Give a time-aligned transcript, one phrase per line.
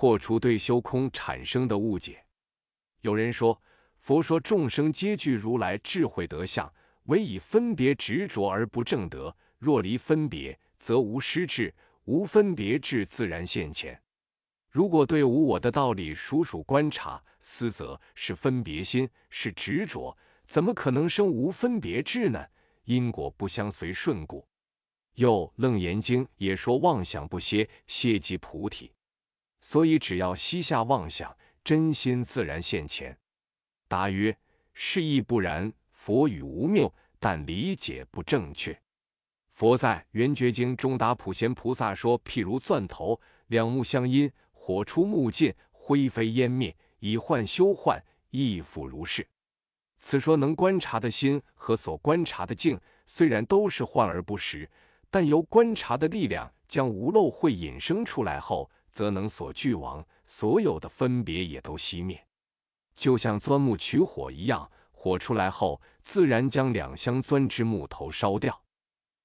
[0.00, 2.24] 破除对修空产生的误解。
[3.02, 3.60] 有人说，
[3.98, 9.36] 佛说众生皆具如来智慧德相，唯以分别执着而不正得。
[9.58, 11.74] 若离分别，则无失智，
[12.04, 14.02] 无分别智自然现前。
[14.70, 22.42] 如果对无我的道理数数观察，思则是分别心，是执着，怎么可能生无分别智呢？
[22.84, 24.48] 因果不相随顺故。
[25.16, 28.90] 又《楞严经》也说：“妄想不歇，歇即菩提。”
[29.60, 33.18] 所以只要膝下妄想，真心自然现前。
[33.86, 34.36] 答曰：
[34.72, 35.72] 是亦不然。
[35.92, 38.80] 佛语无谬，但理解不正确。
[39.48, 49.28] 佛在《圆觉经》中答普贤菩萨说：“譬如钻头，两目相因，火出木尽，灰飞烟灭，以幻修幻，亦复如是。”
[49.98, 54.70] 此说能观察的心和所观察的境，虽然都是幻而不实，
[55.10, 62.26] 但由观察的力量将无漏慧引生出来后，则能所俱亡，所有的分别也都熄灭，
[62.94, 68.62] 就像钻木取火一样，火出来后，自然将两相钻之木头烧掉。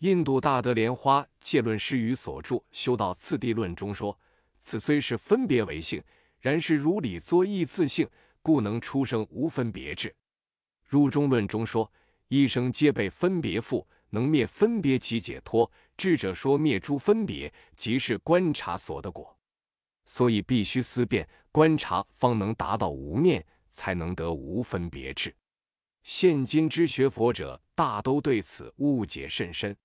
[0.00, 4.16] 印度大德莲花戒论师语所著《修道次第论》中说
[4.60, 6.02] ：“此虽是分别为性，
[6.38, 8.06] 然是如理作意自性，
[8.42, 10.14] 故能出生无分别智。”
[10.84, 11.90] 入中论中说
[12.28, 15.70] ：“一生皆被分别缚，能灭分别即解脱。
[15.96, 19.35] 智者说灭诸分别，即是观察所得果。
[20.06, 25.34] 所以必须思辨观察，方能达到无念，才能得无分别智。
[26.02, 29.76] 现今之学佛者，大都对此误解甚深。”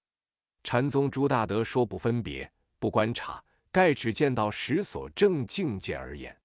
[0.64, 6.38] 禅宗朱大德说：“不分别，不观察，盖只见到时所正境界而言。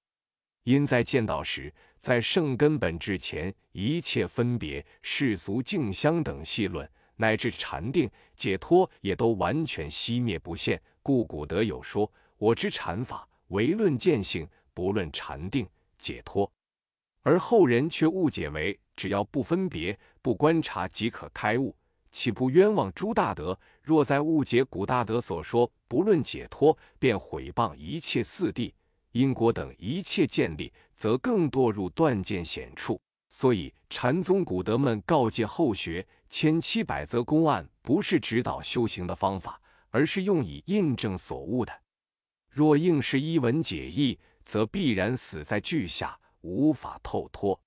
[0.62, 10.80] 因在见到时，在圣根本之前，一切分别、世俗境相等细论，乃至禅定、解脱，也都完全熄灭不现。
[11.02, 16.50] 故古德有说：‘我知禅法，唯论见性，不论禅定、解脱。’
[17.22, 21.74] 而后人却误解为只要不分别、不观察即可开悟。”
[22.12, 23.58] 岂不冤枉朱大德？
[23.82, 28.72] 若在误解古大德所说，不论解脱，便毁谤一切四谛、
[29.12, 32.98] 因果等一切建立，则更堕入断见险处。
[33.28, 39.60] 所以禅宗古德们告诫后学，千七百则公案不是指导修行的方法，
[39.90, 41.72] 而是用以印证所悟的。
[42.56, 47.60] 若硬是一文解义，则必然死在句下，无法透脱。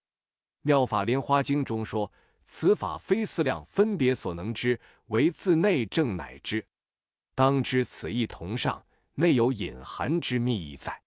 [0.64, 2.12] 妙法莲花经中说。
[2.44, 4.80] 此法非思量分别所能知，
[5.10, 6.66] 唯自内证乃知。
[7.36, 8.84] 当知此意同上，
[9.14, 11.00] 内有隐含之秘意在，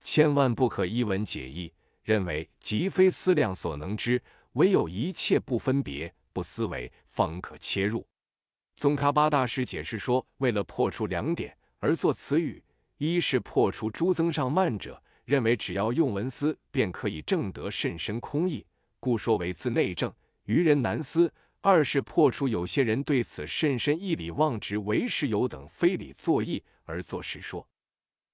[0.00, 1.74] 千万不可一文解义，
[2.04, 8.06] 认为即非思量所能知，唯有一切不分别、不思维，方可切入。
[8.76, 12.62] 宗喀巴大师解释说，为了破除两点而作此语：
[12.98, 18.64] 一是破除诸增上慢者认为只要用文思便可以证得甚深空义，
[19.00, 20.12] 故说为自内证。
[20.44, 21.32] 愚人难思。
[21.60, 27.68] 二是破除有些人对此甚深义理妄执为实有等非理作意而作实说，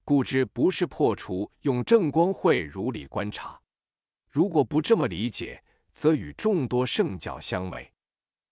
[0.05, 3.59] 故知不是破除用正光慧如理观察。
[4.31, 7.91] 如果不这么理解，则与众多圣教相违。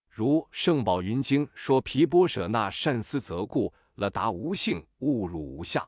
[0.09, 5.87] 如《圣宝云经》说：“毗波舍那善思则故了达无性，误入无相。”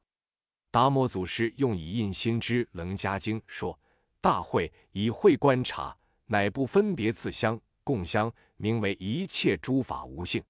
[0.76, 3.80] 达摩祖师用以印心之《楞伽经》说
[4.20, 5.96] ：“大会以会观察。”
[6.28, 10.44] 乃不分别自相共相，名为一切诸法无性，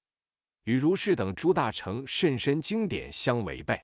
[0.64, 3.80] 与如是等诸大乘甚深经典相违背。